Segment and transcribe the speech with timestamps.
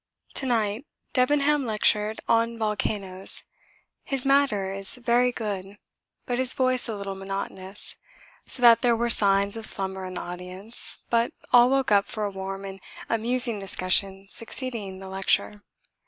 [0.33, 3.43] To night Debenham lectured on volcanoes.
[4.03, 5.77] His matter is very good,
[6.25, 7.97] but his voice a little monotonous,
[8.47, 12.23] so that there were signs of slumber in the audience, but all woke up for
[12.25, 12.79] a warm and
[13.09, 15.61] amusing discussion succeeding the lecture.